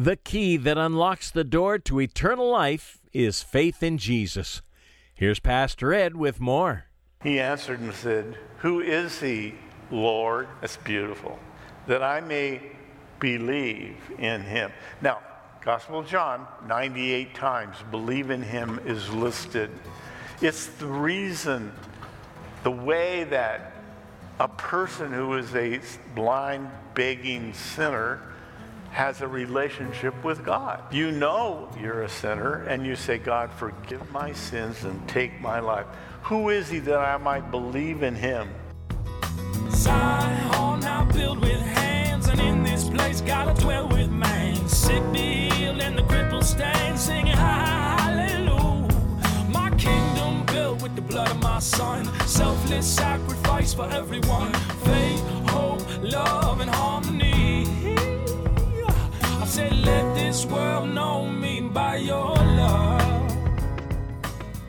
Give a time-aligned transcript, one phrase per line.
[0.00, 4.62] The key that unlocks the door to eternal life is faith in Jesus.
[5.12, 6.84] Here's Pastor Ed with more.
[7.24, 9.56] He answered and said, Who is he,
[9.90, 10.46] Lord?
[10.60, 11.36] That's beautiful.
[11.88, 12.60] That I may
[13.18, 14.70] believe in him.
[15.00, 15.18] Now,
[15.62, 19.68] Gospel of John, 98 times, believe in him is listed.
[20.40, 21.72] It's the reason,
[22.62, 23.72] the way that
[24.38, 25.80] a person who is a
[26.14, 28.27] blind, begging sinner
[28.90, 30.82] has a relationship with God.
[30.92, 35.60] You know you're a sinner and you say, God, forgive my sins and take my
[35.60, 35.86] life.
[36.22, 38.48] Who is he that I might believe in him?
[39.70, 44.56] Zion now built with hands, and in this place gotta dwell with man.
[44.68, 48.88] Sick be healed and the crippled stand, singing hallelujah.
[49.50, 54.52] My kingdom built with the blood of my son, selfless sacrifice for everyone.
[54.84, 56.47] Faith, hope, love,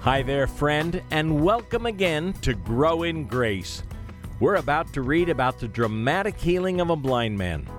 [0.09, 3.83] Hi there, friend, and welcome again to Grow in Grace.
[4.39, 7.69] We're about to read about the dramatic healing of a blind man.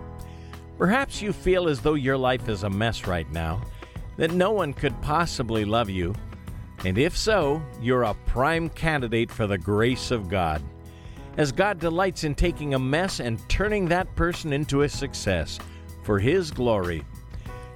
[0.78, 3.60] Perhaps you feel as though your life is a mess right now,
[4.16, 6.14] that no one could possibly love you,
[6.84, 10.62] and if so, you're a prime candidate for the grace of God,
[11.36, 15.58] as God delights in taking a mess and turning that person into a success
[16.04, 17.02] for His glory.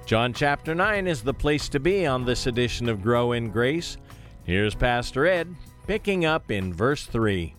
[0.05, 3.97] John chapter 9 is the place to be on this edition of Grow in Grace.
[4.45, 5.55] Here's Pastor Ed
[5.87, 7.55] picking up in verse 3.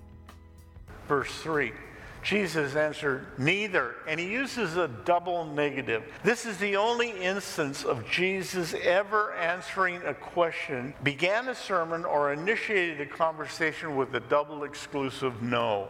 [1.08, 1.72] Verse 3.
[2.22, 3.96] Jesus answered, Neither.
[4.06, 6.04] And he uses a double negative.
[6.22, 12.32] This is the only instance of Jesus ever answering a question, began a sermon, or
[12.32, 15.88] initiated a conversation with a double exclusive no.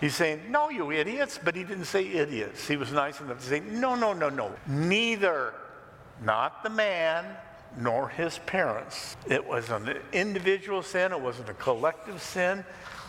[0.00, 2.66] He's saying, No, you idiots, but he didn't say idiots.
[2.66, 4.52] He was nice enough to say, No, no, no, no.
[4.66, 5.52] Neither.
[6.22, 7.24] Not the man,
[7.76, 9.16] nor his parents.
[9.28, 12.64] It was an individual sin, it wasn't a collective sin,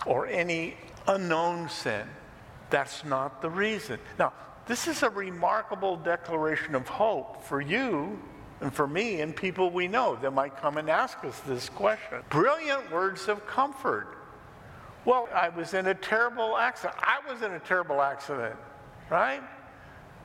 [0.06, 0.76] or any
[1.08, 2.08] unknown sin.
[2.70, 4.00] That's not the reason.
[4.18, 4.34] Now,
[4.68, 8.20] this is a remarkable declaration of hope for you
[8.62, 12.20] and for me and people we know that might come and ask us this question.
[12.30, 14.18] Brilliant words of comfort.
[15.04, 17.00] Well, I was in a terrible accident.
[17.02, 18.56] I was in a terrible accident,
[19.10, 19.42] right?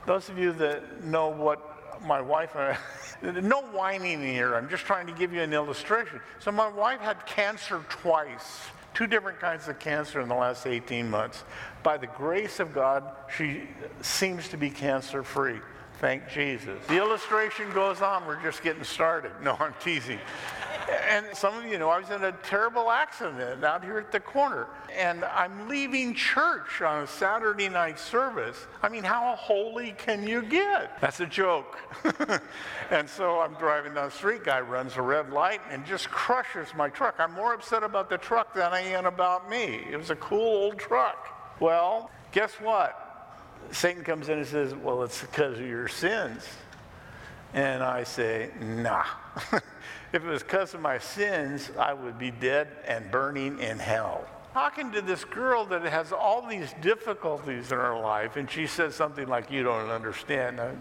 [0.05, 1.66] Those of you that know what
[2.05, 2.75] my wife uh,
[3.21, 4.55] no whining here.
[4.55, 6.19] I'm just trying to give you an illustration.
[6.39, 8.61] So, my wife had cancer twice
[8.97, 11.43] two different kinds of cancer in the last 18 months.
[11.83, 13.03] By the grace of God,
[13.35, 13.61] she
[14.01, 15.59] seems to be cancer free.
[15.99, 16.79] Thank Jesus.
[16.87, 18.25] The illustration goes on.
[18.25, 19.31] We're just getting started.
[19.43, 20.19] No, I'm teasing.
[21.09, 24.19] And some of you know I was in a terrible accident out here at the
[24.19, 24.67] corner.
[24.95, 28.67] And I'm leaving church on a Saturday night service.
[28.81, 30.99] I mean, how holy can you get?
[31.01, 31.77] That's a joke.
[32.91, 34.43] and so I'm driving down the street.
[34.43, 37.15] Guy runs a red light and just crushes my truck.
[37.19, 39.81] I'm more upset about the truck than I am about me.
[39.91, 41.27] It was a cool old truck.
[41.59, 43.03] Well, guess what?
[43.71, 46.47] Satan comes in and says, Well, it's because of your sins.
[47.53, 49.05] And I say, Nah.
[49.51, 49.61] if
[50.13, 54.25] it was because of my sins, I would be dead and burning in hell.
[54.53, 58.95] Talking to this girl that has all these difficulties in her life, and she says
[58.95, 60.59] something like, You don't understand.
[60.59, 60.73] I,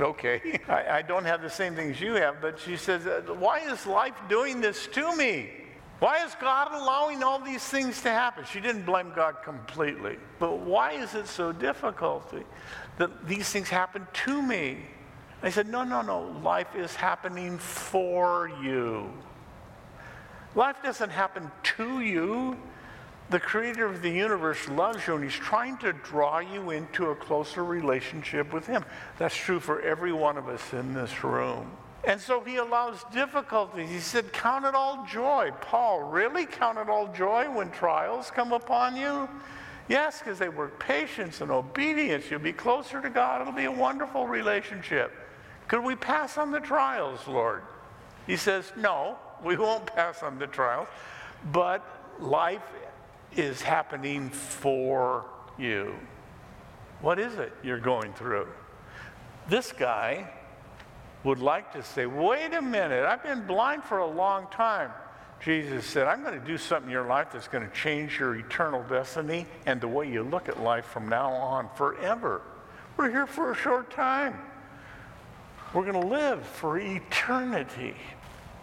[0.00, 3.60] okay, I, I don't have the same things you have, but she says, uh, Why
[3.60, 5.50] is life doing this to me?
[5.98, 8.44] Why is God allowing all these things to happen?
[8.44, 10.16] She didn't blame God completely.
[10.38, 12.32] But why is it so difficult
[12.98, 14.78] that these things happen to me?
[15.42, 16.22] I said, no, no, no.
[16.42, 19.12] Life is happening for you.
[20.54, 22.56] Life doesn't happen to you.
[23.30, 27.14] The creator of the universe loves you and he's trying to draw you into a
[27.14, 28.84] closer relationship with him.
[29.18, 31.70] That's true for every one of us in this room.
[32.04, 33.90] And so he allows difficulties.
[33.90, 35.50] He said, Count it all joy.
[35.60, 39.28] Paul, really count it all joy when trials come upon you?
[39.88, 42.30] Yes, because they work patience and obedience.
[42.30, 43.42] You'll be closer to God.
[43.42, 45.12] It'll be a wonderful relationship.
[45.68, 47.62] Could we pass on the trials, Lord?
[48.26, 50.88] He says, No, we won't pass on the trials,
[51.52, 51.84] but
[52.18, 52.62] life
[53.36, 55.24] is happening for
[55.58, 55.94] you.
[57.00, 58.48] What is it you're going through?
[59.48, 60.30] This guy
[61.24, 64.90] would like to say, wait a minute, I've been blind for a long time.
[65.40, 68.34] Jesus said, I'm going to do something in your life that's going to change your
[68.34, 72.42] eternal destiny and the way you look at life from now on forever.
[72.96, 74.36] We're here for a short time.
[75.74, 77.94] We're going to live for eternity.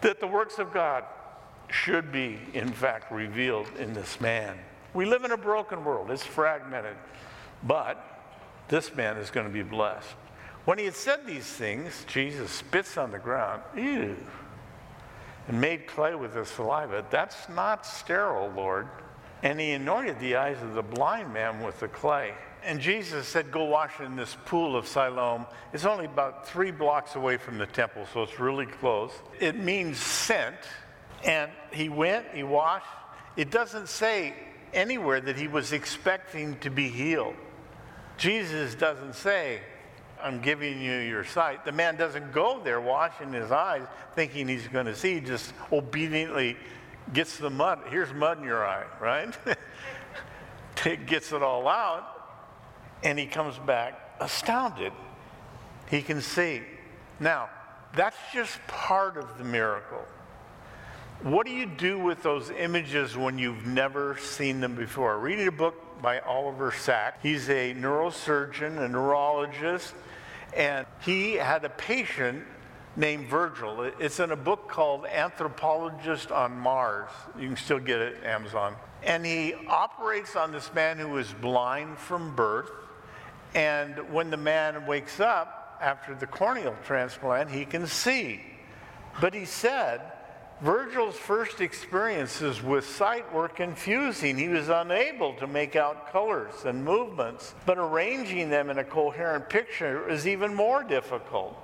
[0.00, 1.04] That the works of God
[1.68, 4.58] should be, in fact, revealed in this man.
[4.94, 6.96] We live in a broken world, it's fragmented,
[7.64, 8.02] but
[8.68, 10.14] this man is going to be blessed.
[10.64, 14.16] When he had said these things, Jesus spits on the ground, ew,
[15.48, 17.04] and made clay with his saliva.
[17.10, 18.88] That's not sterile, Lord.
[19.42, 22.34] And he anointed the eyes of the blind man with the clay.
[22.66, 25.46] And Jesus said, Go wash in this pool of Siloam.
[25.72, 29.12] It's only about three blocks away from the temple, so it's really close.
[29.38, 30.56] It means sent.
[31.24, 32.86] And he went, he washed.
[33.36, 34.34] It doesn't say
[34.74, 37.36] anywhere that he was expecting to be healed.
[38.18, 39.60] Jesus doesn't say,
[40.20, 41.64] I'm giving you your sight.
[41.64, 43.86] The man doesn't go there washing his eyes
[44.16, 46.56] thinking he's going to see, he just obediently
[47.12, 47.80] gets the mud.
[47.90, 49.32] Here's mud in your eye, right?
[51.06, 52.15] gets it all out,
[53.02, 54.92] and he comes back astounded.
[55.90, 56.62] He can see.
[57.20, 57.48] Now,
[57.94, 60.04] that's just part of the miracle.
[61.22, 65.18] What do you do with those images when you've never seen them before?
[65.18, 67.18] Reading a book by Oliver Sacks.
[67.22, 69.94] He's a neurosurgeon, a neurologist,
[70.54, 72.44] and he had a patient
[72.96, 73.90] named Virgil.
[73.98, 77.10] It's in a book called Anthropologist on Mars.
[77.38, 78.74] You can still get it Amazon.
[79.02, 82.70] And he operates on this man who is blind from birth.
[83.54, 88.40] And when the man wakes up after the corneal transplant, he can see.
[89.20, 90.00] But he said,
[90.60, 94.38] Virgil's first experiences with sight were confusing.
[94.38, 99.50] He was unable to make out colors and movements, but arranging them in a coherent
[99.50, 101.56] picture is even more difficult.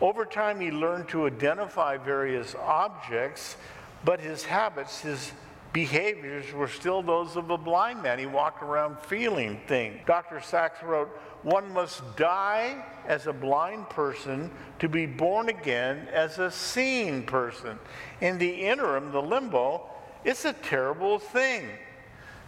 [0.00, 3.56] Over time, he learned to identify various objects,
[4.04, 5.30] but his habits, his
[5.72, 8.18] behaviors were still those of a blind man.
[8.18, 10.00] He walked around feeling things.
[10.06, 10.40] Dr.
[10.40, 11.08] Sacks wrote,
[11.42, 17.78] one must die as a blind person to be born again as a seeing person.
[18.20, 19.88] In the interim, the limbo,
[20.24, 21.68] it's a terrible thing.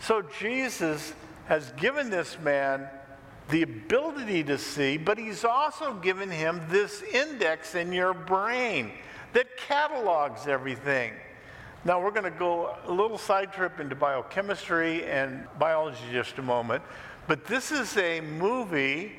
[0.00, 1.14] So Jesus
[1.46, 2.88] has given this man
[3.50, 8.92] the ability to see, but he's also given him this index in your brain
[9.32, 11.12] that catalogs everything.
[11.86, 16.42] Now, we're going to go a little side trip into biochemistry and biology just a
[16.42, 16.82] moment.
[17.26, 19.12] But this is a movie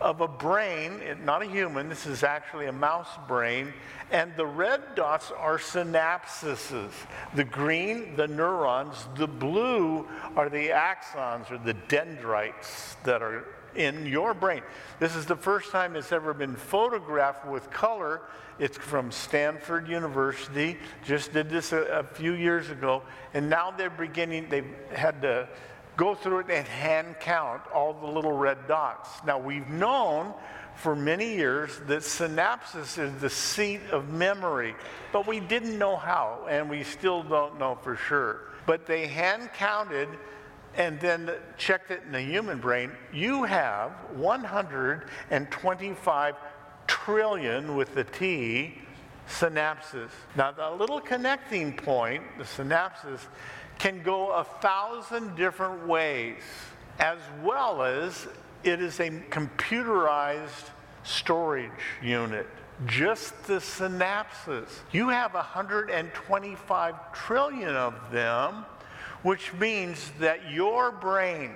[0.00, 3.72] of a brain, not a human, this is actually a mouse brain,
[4.12, 6.92] and the red dots are synapses.
[7.34, 14.06] The green, the neurons, the blue are the axons or the dendrites that are in
[14.06, 14.62] your brain.
[15.00, 18.22] This is the first time it's ever been photographed with color.
[18.58, 23.02] It's from Stanford University, just did this a, a few years ago,
[23.34, 25.48] and now they're beginning, they've had to
[25.96, 29.08] go through it and hand count all the little red dots.
[29.26, 30.32] Now, we've known
[30.74, 34.74] for many years that synapses is the seat of memory,
[35.12, 38.40] but we didn't know how, and we still don't know for sure.
[38.66, 40.08] But they hand counted
[40.76, 42.92] and then checked it in the human brain.
[43.12, 46.34] You have 125
[46.86, 48.78] trillion with the T
[49.28, 50.10] synapses.
[50.36, 53.20] Now, the little connecting point, the synapses,
[53.78, 56.42] can go a thousand different ways,
[56.98, 58.28] as well as
[58.62, 60.70] it is a computerized
[61.02, 61.70] storage
[62.02, 62.46] unit.
[62.86, 64.68] Just the synapses.
[64.92, 68.64] You have 125 trillion of them,
[69.22, 71.52] which means that your brain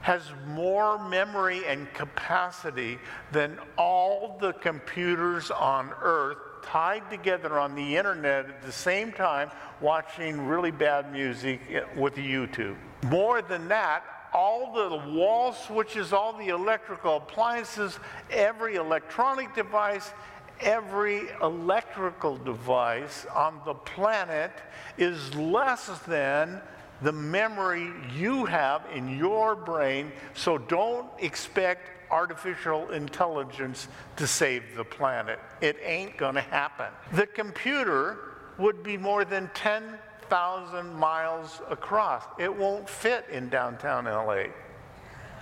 [0.00, 2.98] has more memory and capacity
[3.32, 9.50] than all the computers on earth tied together on the internet at the same time
[9.80, 11.60] watching really bad music
[11.96, 12.76] with YouTube.
[13.04, 17.98] More than that, all the wall switches, all the electrical appliances,
[18.30, 20.12] every electronic device,
[20.60, 24.52] every electrical device on the planet
[24.98, 26.60] is less than
[27.02, 30.12] the memory you have in your brain.
[30.34, 35.38] So don't expect artificial intelligence to save the planet.
[35.60, 36.86] It ain't to happen.
[37.12, 38.18] The computer
[38.58, 42.24] would be more than 10,000 miles across.
[42.38, 44.44] It won't fit in downtown LA.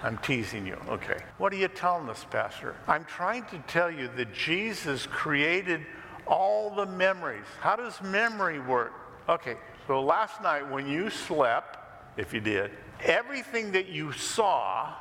[0.02, 0.76] I'm teasing you.
[0.88, 1.18] Okay.
[1.38, 2.76] What are you telling us, Pastor?
[2.86, 5.80] I'm trying to tell you that Jesus created
[6.26, 7.46] all the memories.
[7.60, 8.92] How does memory work?
[9.28, 11.78] Okay, so last night when you slept,
[12.16, 12.70] if you did,
[13.04, 14.94] everything that you saw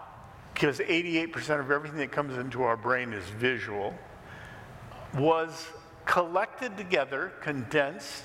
[0.55, 3.93] because 88% of everything that comes into our brain is visual,
[5.13, 5.67] was
[6.05, 8.23] collected together, condensed,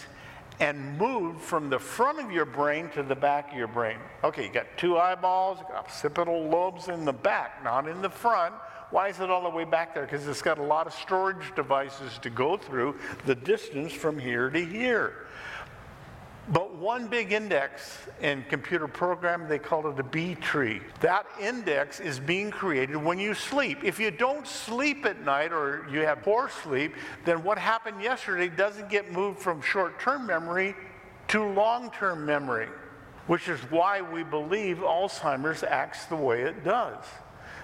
[0.60, 3.98] and moved from the front of your brain to the back of your brain.
[4.22, 8.54] Okay, you got two eyeballs, occipital lobes in the back, not in the front.
[8.90, 10.04] Why is it all the way back there?
[10.04, 14.50] Because it's got a lot of storage devices to go through the distance from here
[14.50, 15.26] to here.
[16.52, 20.80] But one big index in computer programming, they call it a B tree.
[21.00, 23.85] That index is being created when you sleep.
[23.85, 28.49] If you don't sleep at night or you have poor sleep, then what happened yesterday
[28.49, 30.75] doesn't get moved from short term memory
[31.28, 32.69] to long term memory,
[33.28, 37.04] which is why we believe Alzheimer's acts the way it does.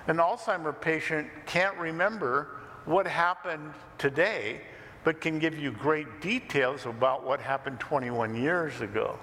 [0.06, 4.60] An Alzheimer patient can't remember what happened today
[5.06, 9.16] but can give you great details about what happened 21 years ago.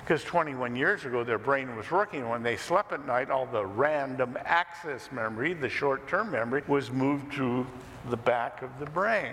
[0.00, 2.28] Because 21 years ago, their brain was working.
[2.28, 6.90] When they slept at night, all the random access memory, the short term memory, was
[6.90, 7.66] moved to
[8.10, 9.32] the back of the brain.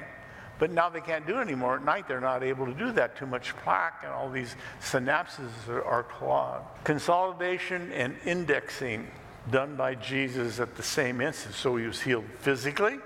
[0.58, 1.76] But now they can't do it anymore.
[1.76, 3.18] At night, they're not able to do that.
[3.18, 6.64] Too much plaque and all these synapses are, are clogged.
[6.86, 9.06] Consolidation and indexing
[9.52, 11.56] done by Jesus at the same instant.
[11.56, 13.00] So he was healed physically,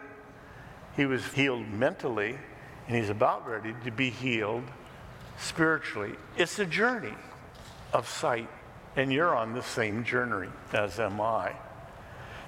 [0.96, 2.38] he was healed mentally,
[2.88, 4.64] and he's about ready to be healed
[5.38, 6.14] spiritually.
[6.38, 7.16] It's a journey
[7.94, 8.50] of sight,
[8.96, 11.54] and you're on the same journey as am I.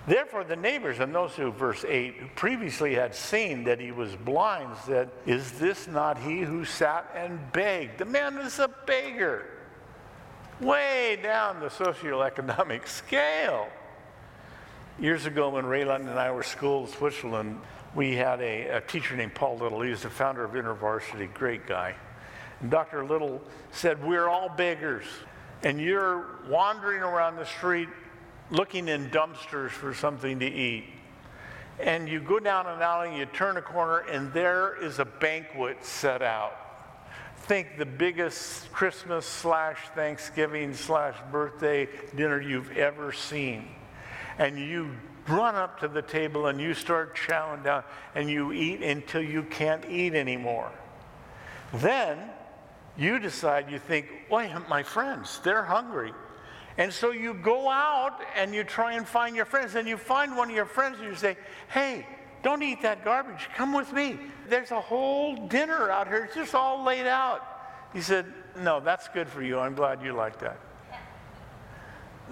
[0.06, 4.16] Therefore, the neighbors and those who, verse 8, who previously had seen that he was
[4.16, 8.00] blind said, Is this not he who sat and begged?
[8.00, 9.46] The man is a beggar,
[10.60, 13.70] way down the socioeconomic scale.
[15.00, 17.62] Years ago, when Raylan and I were school in Switzerland,
[17.96, 19.82] we had a, a, teacher named Paul Little.
[19.82, 21.96] He was the founder of InterVarsity, great guy.
[22.60, 23.06] And Dr.
[23.06, 25.06] Little said, We're all beggars,
[25.62, 27.90] and you're wandering around the street
[28.50, 30.86] looking in dumpsters for something to eat.
[31.80, 35.06] And you go down an alley and you turn a corner, and there is a
[35.06, 36.54] banquet set out.
[37.38, 43.68] Think the biggest Christmas slash Thanksgiving slash birthday dinner you've ever seen.
[44.38, 44.92] And you
[45.28, 47.84] run up to the table and you start chowing down
[48.16, 50.72] and you eat until you can't eat anymore.
[51.74, 52.20] Then
[52.98, 56.14] you decide, you think, wait, my friends, they're hungry.
[56.78, 60.36] And so you go out and you try and find your friends, and you find
[60.36, 61.38] one of your friends and you say,
[61.70, 62.06] hey,
[62.42, 63.48] don't eat that garbage.
[63.56, 64.18] Come with me.
[64.50, 66.26] There's a whole dinner out here.
[66.26, 67.42] It's just all laid out.
[67.94, 68.26] He said,
[68.60, 69.60] no, that's good for you.
[69.60, 70.60] I'm glad you like that.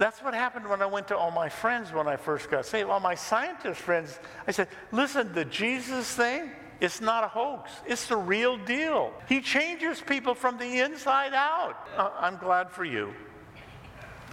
[0.01, 2.89] That's what happened when I went to all my friends when I first got saved.
[2.89, 4.17] All my scientist friends,
[4.47, 7.69] I said, listen, the Jesus thing, it's not a hoax.
[7.85, 9.13] It's the real deal.
[9.29, 11.87] He changes people from the inside out.
[11.95, 13.13] Uh, I'm glad for you.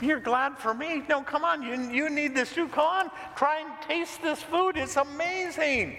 [0.01, 1.03] You're glad for me?
[1.07, 1.61] No, come on.
[1.61, 2.69] You, you need this too.
[2.69, 3.11] Come on.
[3.37, 4.79] Try and taste this food.
[4.79, 5.99] It's amazing.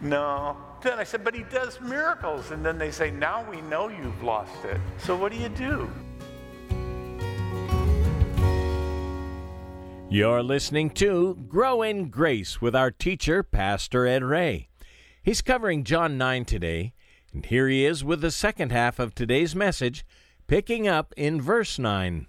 [0.00, 0.56] No.
[0.80, 2.50] Then I said, but he does miracles.
[2.50, 4.80] And then they say, now we know you've lost it.
[4.96, 5.90] So what do you do?
[10.14, 14.68] You're listening to Grow in Grace with our teacher, Pastor Ed Ray.
[15.20, 16.92] He's covering John 9 today,
[17.32, 20.06] and here he is with the second half of today's message,
[20.46, 22.28] picking up in verse 9.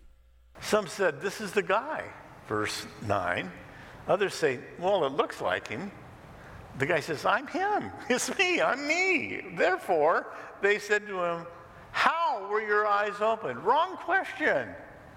[0.62, 2.06] Some said, This is the guy,
[2.48, 3.51] verse 9.
[4.08, 5.92] Others say, Well, it looks like him.
[6.80, 7.92] The guy says, I'm him.
[8.10, 8.62] It's me.
[8.62, 9.42] I'm me.
[9.56, 11.46] Therefore, they said to him,
[11.92, 13.63] How were your eyes opened?
[13.63, 14.70] Wrong question.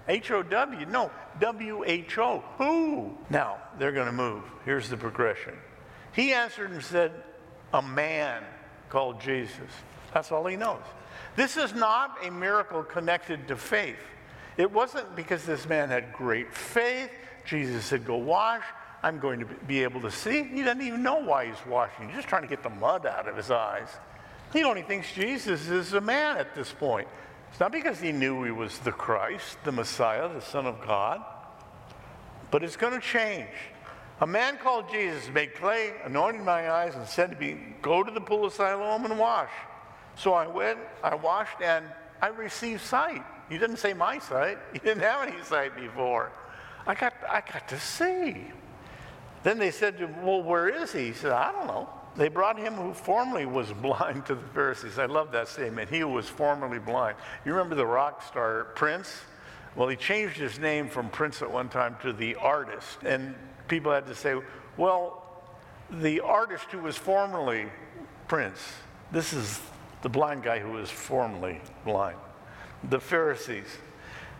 [0.07, 0.85] H O W.
[0.87, 2.43] No, W H O.
[2.57, 3.17] Who?
[3.29, 4.43] Now, they're going to move.
[4.65, 5.53] Here's the progression.
[6.13, 7.11] He answered and said,
[7.73, 8.43] A man
[8.89, 9.69] called Jesus.
[10.13, 10.81] That's all he knows.
[11.35, 13.99] This is not a miracle connected to faith.
[14.57, 17.11] It wasn't because this man had great faith.
[17.45, 18.63] Jesus said, Go wash.
[19.01, 20.43] I'm going to be able to see.
[20.43, 22.07] He doesn't even know why he's washing.
[22.07, 23.87] He's just trying to get the mud out of his eyes.
[24.51, 27.07] He only thinks Jesus is a man at this point.
[27.51, 31.23] It's not because he knew he was the Christ, the Messiah, the Son of God,
[32.51, 33.49] but it's going to change.
[34.21, 38.11] A man called Jesus made clay, anointed my eyes, and said to me, Go to
[38.11, 39.51] the pool of Siloam and wash.
[40.15, 41.85] So I went, I washed, and
[42.21, 43.23] I received sight.
[43.49, 44.57] He didn't say my sight.
[44.73, 46.31] He didn't have any sight before.
[46.85, 48.45] I got, I got to see.
[49.43, 51.07] Then they said to him, Well, where is he?
[51.07, 51.89] He said, I don't know.
[52.15, 54.99] They brought him who formerly was blind to the Pharisees.
[54.99, 55.89] I love that statement.
[55.89, 57.17] He who was formerly blind.
[57.45, 59.21] You remember the rock star Prince?
[59.75, 62.99] Well, he changed his name from Prince at one time to the artist.
[63.05, 63.35] And
[63.67, 64.35] people had to say,
[64.77, 65.23] well,
[65.89, 67.67] the artist who was formerly
[68.27, 68.59] Prince,
[69.11, 69.61] this is
[70.01, 72.17] the blind guy who was formerly blind.
[72.89, 73.65] The Pharisees,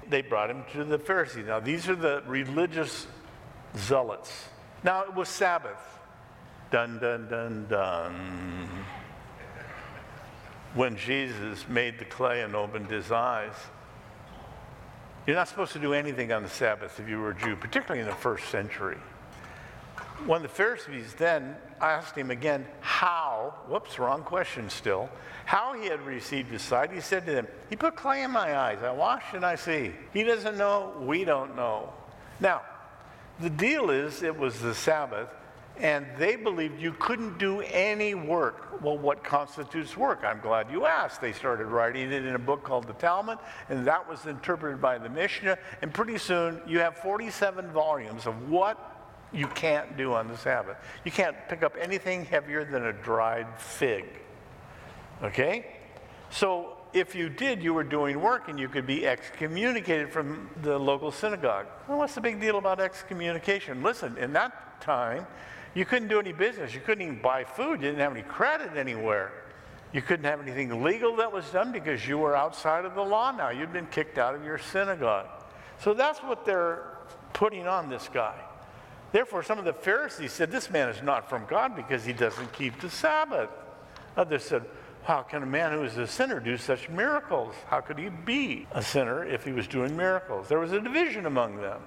[0.09, 1.45] they brought him to the Pharisees.
[1.45, 3.07] Now, these are the religious
[3.77, 4.49] zealots.
[4.83, 5.98] Now, it was Sabbath.
[6.71, 8.69] Dun, dun, dun, dun.
[10.75, 13.55] When Jesus made the clay and opened his eyes,
[15.25, 18.01] you're not supposed to do anything on the Sabbath if you were a Jew, particularly
[18.01, 18.97] in the first century.
[20.25, 25.09] When the Pharisees then asked him again how, whoops, wrong question still,
[25.45, 28.55] how he had received his sight, he said to them, He put clay in my
[28.57, 28.83] eyes.
[28.83, 29.93] I washed and I see.
[30.13, 31.93] He doesn't know, we don't know.
[32.39, 32.61] Now,
[33.39, 35.29] the deal is it was the Sabbath,
[35.79, 38.81] and they believed you couldn't do any work.
[38.81, 40.23] Well, what constitutes work?
[40.23, 41.21] I'm glad you asked.
[41.21, 44.97] They started writing it in a book called the Talmud, and that was interpreted by
[44.97, 45.57] the Mishnah.
[45.81, 48.99] And pretty soon, you have 47 volumes of what
[49.31, 50.77] you can't do on the Sabbath.
[51.05, 54.05] You can't pick up anything heavier than a dried fig.
[55.23, 55.75] Okay?
[56.29, 60.77] So if you did, you were doing work and you could be excommunicated from the
[60.77, 61.67] local synagogue.
[61.87, 63.83] Well, what's the big deal about excommunication?
[63.83, 65.27] Listen, in that time,
[65.73, 66.73] you couldn't do any business.
[66.73, 67.81] You couldn't even buy food.
[67.81, 69.31] You didn't have any credit anywhere.
[69.93, 73.31] You couldn't have anything legal that was done because you were outside of the law
[73.31, 73.49] now.
[73.49, 75.27] You'd been kicked out of your synagogue.
[75.79, 76.83] So that's what they're
[77.33, 78.35] putting on this guy.
[79.11, 82.51] Therefore, some of the Pharisees said, This man is not from God because he doesn't
[82.53, 83.49] keep the Sabbath.
[84.15, 84.65] Others said,
[85.03, 87.55] How can a man who is a sinner do such miracles?
[87.67, 90.47] How could he be a sinner if he was doing miracles?
[90.47, 91.81] There was a division among them.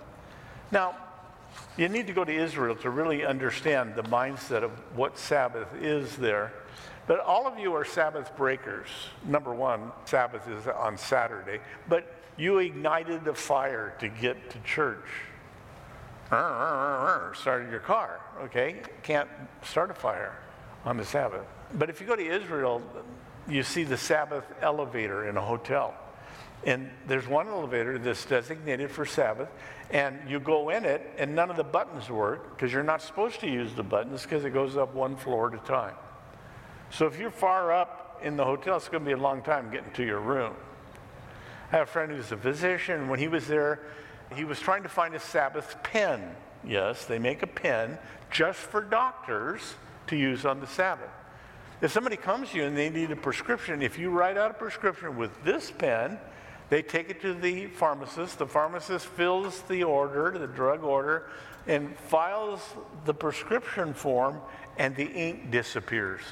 [0.73, 0.97] Now,
[1.77, 6.17] you need to go to Israel to really understand the mindset of what Sabbath is
[6.17, 6.53] there.
[7.07, 8.89] But all of you are Sabbath breakers.
[9.25, 15.09] Number one, Sabbath is on Saturday, but you ignited a fire to get to church
[17.35, 18.77] started your car, okay?
[19.03, 19.29] Can't
[19.63, 20.35] start a fire
[20.85, 21.45] on the Sabbath.
[21.75, 22.83] But if you go to Israel,
[23.47, 25.95] you see the Sabbath elevator in a hotel.
[26.65, 29.49] And there's one elevator that's designated for Sabbath,
[29.91, 33.41] and you go in it, and none of the buttons work because you're not supposed
[33.41, 35.95] to use the buttons because it goes up one floor at a time.
[36.91, 39.71] So if you're far up in the hotel, it's going to be a long time
[39.71, 40.55] getting to your room.
[41.73, 43.09] I have a friend who's a physician.
[43.09, 43.81] When he was there,
[44.37, 46.37] he was trying to find a Sabbath pen.
[46.65, 47.99] Yes, they make a pen
[48.31, 49.75] just for doctors
[50.09, 51.11] to use on the Sabbath.
[51.81, 54.55] If somebody comes to you and they need a prescription, if you write out a
[54.55, 56.19] prescription with this pen,
[56.73, 58.39] they take it to the pharmacist.
[58.39, 61.27] The pharmacist fills the order, the drug order,
[61.67, 62.63] and files
[63.05, 64.41] the prescription form,
[64.79, 66.23] and the ink disappears.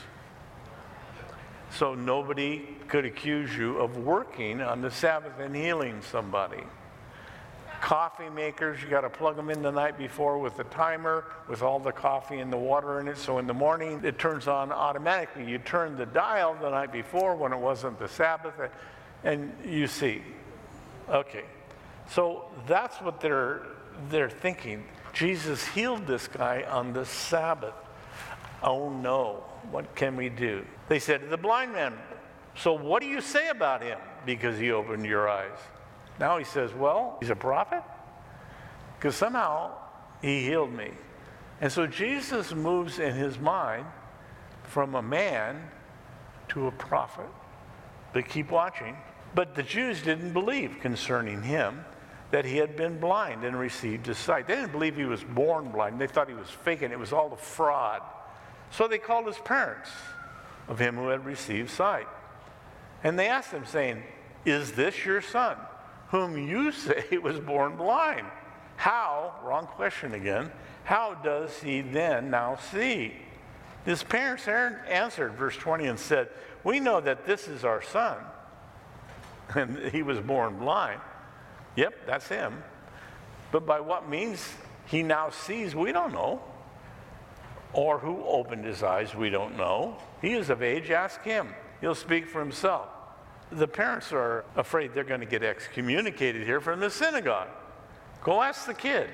[1.77, 6.65] So nobody could accuse you of working on the Sabbath and healing somebody
[7.81, 11.63] coffee makers, you got to plug them in the night before with the timer with
[11.63, 13.17] all the coffee and the water in it.
[13.17, 15.45] So in the morning, it turns on automatically.
[15.45, 18.55] You turn the dial the night before when it wasn't the Sabbath,
[19.25, 20.23] and you see.
[21.09, 21.45] Okay.
[22.09, 23.63] So that's what they're,
[24.09, 24.85] they're thinking.
[25.13, 27.75] Jesus healed this guy on the Sabbath.
[28.63, 30.65] Oh no, what can we do?
[30.89, 31.95] They said to the blind man,
[32.57, 33.99] So what do you say about him?
[34.27, 35.59] Because he opened your eyes.
[36.19, 37.83] Now he says, Well, he's a prophet?
[38.99, 39.73] Because somehow
[40.21, 40.91] he healed me.
[41.61, 43.87] And so Jesus moves in his mind
[44.65, 45.63] from a man
[46.49, 47.29] to a prophet.
[48.13, 48.97] But keep watching.
[49.35, 51.85] But the Jews didn't believe concerning him
[52.31, 54.47] that he had been blind and received his sight.
[54.47, 56.01] They didn't believe he was born blind.
[56.01, 56.93] They thought he was faking.
[56.93, 58.03] It was all a fraud.
[58.71, 59.91] So they called his parents
[60.69, 62.07] of him who had received sight.
[63.03, 64.03] And they asked him, saying,
[64.45, 65.57] Is this your son?
[66.11, 68.27] whom you say was born blind.
[68.77, 70.51] How, wrong question again,
[70.85, 73.15] how does he then now see?
[73.85, 76.29] His parents answered, verse 20, and said,
[76.65, 78.17] We know that this is our son,
[79.55, 81.01] and he was born blind.
[81.77, 82.63] Yep, that's him.
[83.53, 84.47] But by what means
[84.87, 86.43] he now sees, we don't know.
[87.73, 89.97] Or who opened his eyes, we don't know.
[90.21, 91.55] He is of age, ask him.
[91.81, 92.89] He'll speak for himself
[93.53, 97.49] the parents are afraid they're going to get excommunicated here from the synagogue.
[98.23, 99.09] Go ask the kid.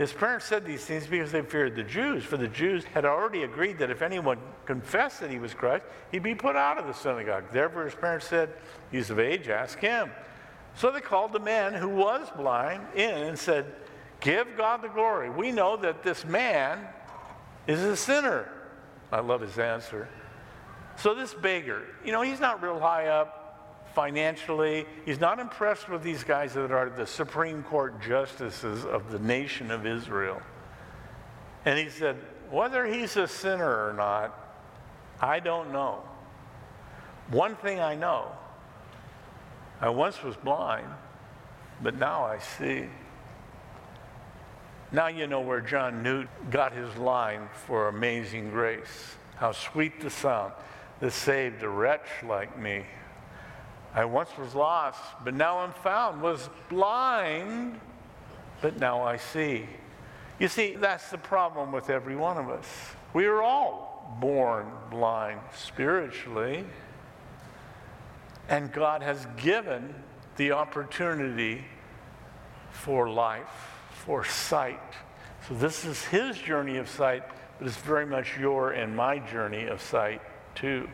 [0.00, 3.42] His parents said these things because they feared the Jews, for the Jews had already
[3.42, 6.94] agreed that if anyone confessed that he was Christ, he'd be put out of the
[6.94, 7.44] synagogue.
[7.52, 8.48] Therefore, his parents said,
[8.90, 10.10] He's of age, ask him.
[10.74, 13.74] So they called the man who was blind in and said,
[14.20, 15.28] Give God the glory.
[15.28, 16.88] We know that this man
[17.66, 18.50] is a sinner.
[19.12, 20.08] I love his answer.
[20.96, 23.39] So this beggar, you know, he's not real high up
[23.94, 24.86] financially.
[25.04, 29.70] He's not impressed with these guys that are the Supreme Court justices of the nation
[29.70, 30.40] of Israel.
[31.64, 32.16] And he said,
[32.50, 34.34] whether he's a sinner or not,
[35.20, 36.02] I don't know.
[37.28, 38.32] One thing I know
[39.80, 40.88] I once was blind,
[41.82, 42.86] but now I see.
[44.92, 49.16] Now you know where John Newton got his line for Amazing Grace.
[49.36, 50.52] How sweet the sound
[50.98, 52.84] that saved a wretch like me.
[53.94, 57.80] I once was lost, but now I'm found, was blind,
[58.60, 59.66] but now I see.
[60.38, 62.66] You see, that's the problem with every one of us.
[63.12, 66.64] We are all born blind spiritually,
[68.48, 69.94] and God has given
[70.36, 71.64] the opportunity
[72.70, 74.80] for life, for sight.
[75.48, 77.24] So, this is His journey of sight,
[77.58, 80.22] but it's very much your and my journey of sight,
[80.54, 80.88] too.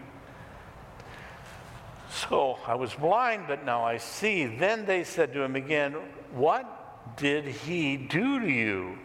[2.10, 4.46] So I was blind, but now I see.
[4.46, 5.94] Then they said to him again,
[6.32, 8.98] What did he do to you?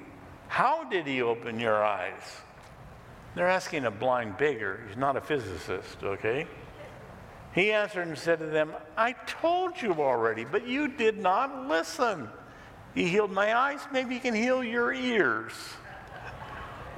[0.47, 2.21] How did he open your eyes?
[3.35, 4.81] They're asking a blind beggar.
[4.87, 6.45] He's not a physicist, okay?
[7.53, 12.29] He answered and said to them, I told you already, but you did not listen.
[12.93, 15.53] He healed my eyes, maybe he can heal your ears.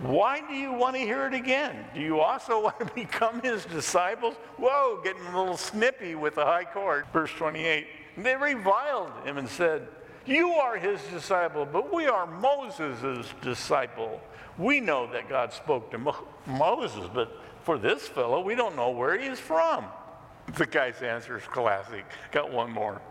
[0.02, 1.86] Why do you want to hear it again?
[1.94, 4.36] Do you also want to become his disciples?
[4.58, 7.08] Whoa, getting a little snippy with the high court.
[7.14, 7.88] Verse 28.
[8.18, 9.88] They reviled him and said,
[10.26, 14.22] You are his disciple, but we are Moses' disciple.
[14.58, 18.92] We know that God spoke to Mo- Moses, but for this fellow, we don't know
[18.92, 19.86] where he is from.
[20.56, 22.06] The guy's answer is classic.
[22.32, 23.02] Got one more.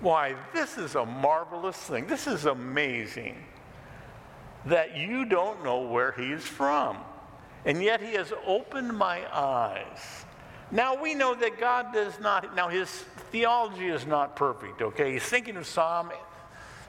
[0.00, 2.06] Why, this is a marvelous thing.
[2.06, 3.36] This is amazing
[4.66, 6.98] that you don't know where he's from.
[7.64, 10.24] And yet he has opened my eyes.
[10.70, 12.88] Now we know that God does not, now his
[13.32, 15.12] theology is not perfect, okay?
[15.12, 16.10] He's thinking of Psalm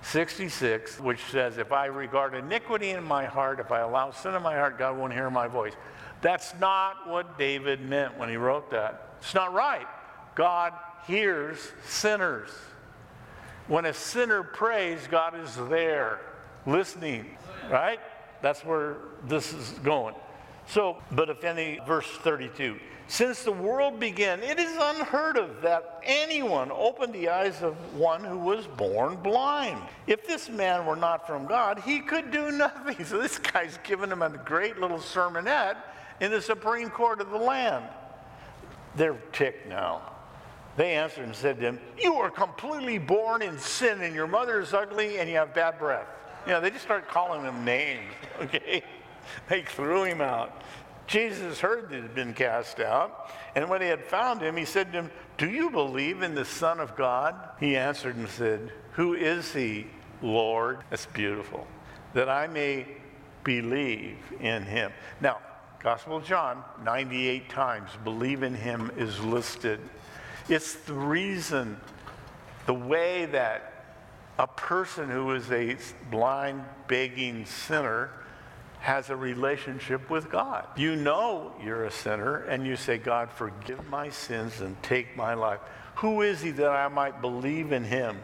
[0.04, 4.42] 66, which says, If I regard iniquity in my heart, if I allow sin in
[4.44, 5.74] my heart, God won't hear my voice.
[6.22, 9.16] That's not what David meant when he wrote that.
[9.20, 9.88] It's not right.
[10.36, 10.74] God
[11.08, 12.50] hears sinners.
[13.68, 16.20] When a sinner prays, God is there
[16.66, 17.26] listening
[17.70, 18.00] right?
[18.42, 18.98] That's where
[19.28, 20.16] this is going.
[20.68, 26.00] So, but if any, verse 32, since the world began, it is unheard of that
[26.04, 29.82] anyone opened the eyes of one who was born blind.
[30.08, 33.04] If this man were not from God, he could do nothing.
[33.04, 35.76] So this guy's giving him a great little sermonette
[36.22, 37.84] in the Supreme Court of the land.
[38.96, 40.04] They're ticked now.
[40.78, 44.62] They answered and said to him, You are completely born in sin, and your mother
[44.62, 46.08] is ugly, and you have bad breath.
[46.46, 48.84] You know, they just started calling him names, okay?
[49.48, 50.62] They threw him out.
[51.08, 54.66] Jesus heard that he had been cast out, and when he had found him, he
[54.66, 57.36] said to him, Do you believe in the Son of God?
[57.60, 59.88] He answered and said, Who is he,
[60.22, 60.80] Lord?
[60.90, 61.68] That's beautiful.
[62.14, 62.88] That I may
[63.44, 64.92] believe in him.
[65.20, 65.40] Now,
[65.84, 69.80] Gospel of John, 98 times, believe in him is listed.
[70.48, 71.80] It's the reason,
[72.68, 73.71] the way that
[74.38, 75.78] a person who is a
[76.10, 78.10] blind, begging sinner
[78.80, 80.68] has a relationship with God.
[80.76, 85.36] You know you're a sinner and you say, God, forgive my sins and take my
[85.36, 85.60] life.
[85.96, 88.18] Who is he that I might believe in him?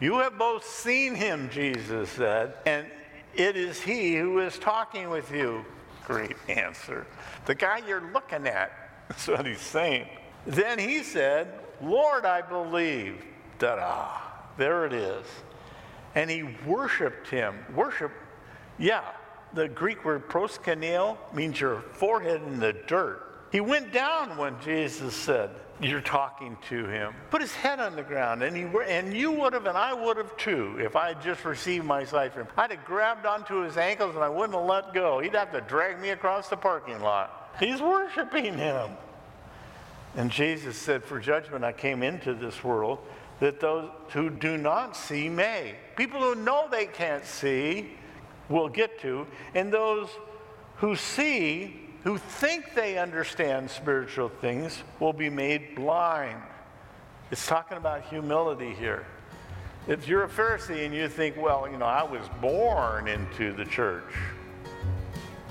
[0.00, 2.86] You have both seen him, Jesus said, and
[3.34, 5.64] it is he who is talking with you.
[6.04, 7.06] Great answer.
[7.46, 8.72] The guy you're looking at,
[9.08, 10.08] that's what he's saying.
[10.46, 13.24] Then he said, Lord, I believe.
[13.58, 14.23] Ta da.
[14.56, 15.24] There it is.
[16.14, 17.54] And he worshiped him.
[17.74, 18.12] Worship,
[18.78, 19.02] yeah,
[19.52, 23.22] the Greek word proskuneo means your forehead in the dirt.
[23.50, 27.14] He went down when Jesus said, You're talking to him.
[27.30, 30.16] Put his head on the ground, and, he, and you would have, and I would
[30.16, 32.48] have too, if I had just received my sight from him.
[32.56, 35.20] I'd have grabbed onto his ankles and I wouldn't have let go.
[35.20, 37.52] He'd have to drag me across the parking lot.
[37.60, 38.90] He's worshiping him.
[40.16, 42.98] And Jesus said, For judgment I came into this world
[43.40, 45.74] that those who do not see may.
[45.96, 47.90] People who know they can't see
[48.48, 50.08] will get to, and those
[50.76, 56.40] who see, who think they understand spiritual things, will be made blind.
[57.30, 59.06] It's talking about humility here.
[59.86, 63.64] If you're a Pharisee and you think, well, you know, I was born into the
[63.64, 64.14] church,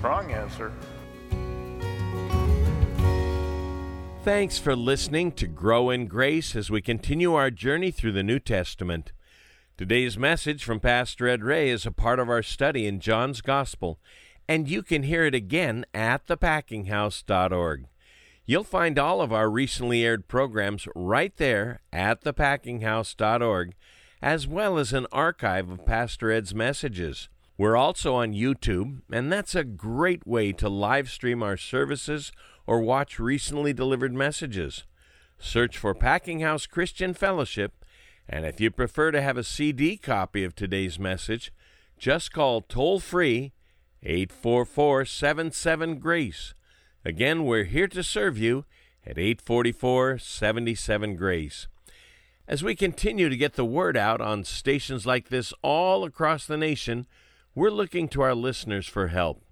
[0.02, 0.72] wrong answer.
[4.24, 8.38] Thanks for listening to Grow in Grace as we continue our journey through the New
[8.38, 9.12] Testament.
[9.76, 14.00] Today's message from Pastor Ed Ray is a part of our study in John's Gospel,
[14.48, 17.84] and you can hear it again at thepackinghouse.org.
[18.46, 23.74] You'll find all of our recently aired programs right there at thepackinghouse.org,
[24.22, 27.28] as well as an archive of Pastor Ed's messages.
[27.58, 32.32] We're also on YouTube, and that's a great way to live stream our services
[32.66, 34.84] or watch recently delivered messages.
[35.38, 37.84] Search for Packing House Christian Fellowship,
[38.28, 41.52] and if you prefer to have a CD copy of today's message,
[41.98, 43.52] just call toll free
[44.02, 46.54] 844 77 Grace.
[47.04, 48.64] Again, we're here to serve you
[49.06, 51.68] at 844 77 Grace.
[52.46, 56.56] As we continue to get the word out on stations like this all across the
[56.56, 57.06] nation,
[57.54, 59.43] we're looking to our listeners for help.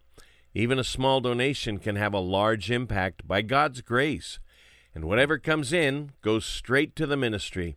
[0.54, 4.38] Even a small donation can have a large impact by God's grace,
[4.94, 7.76] and whatever comes in goes straight to the ministry.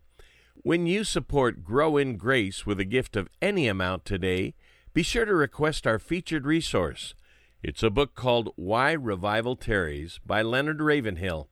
[0.56, 4.56] When you support Grow in Grace with a gift of any amount today,
[4.94, 7.14] be sure to request our featured resource.
[7.64, 11.48] It's a book called Why Revival Tarries by Leonard Ravenhill.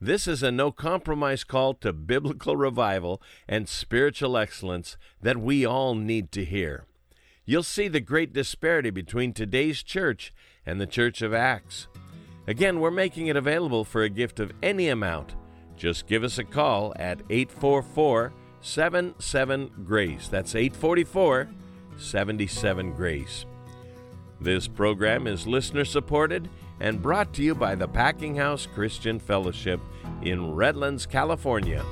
[0.00, 5.94] This is a no compromise call to biblical revival and spiritual excellence that we all
[5.94, 6.84] need to hear.
[7.44, 10.34] You'll see the great disparity between today's church
[10.66, 11.88] and the Church of Acts.
[12.46, 15.34] Again, we're making it available for a gift of any amount.
[15.76, 20.28] Just give us a call at 844 77 Grace.
[20.28, 21.48] That's 844
[21.98, 23.46] 77 Grace.
[24.40, 26.48] This program is listener supported
[26.80, 29.80] and brought to you by the Packing House Christian Fellowship
[30.22, 31.84] in Redlands, California.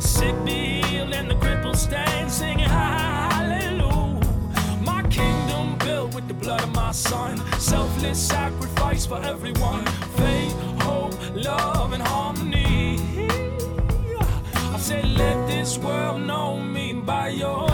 [0.00, 2.25] Sick healed, and the stand,
[6.96, 9.84] son, selfless sacrifice for everyone.
[10.16, 12.98] Faith, hope, love, and harmony.
[14.72, 17.65] I said, let this world know me by your